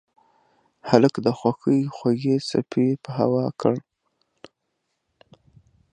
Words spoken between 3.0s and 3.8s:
په هوا کړ.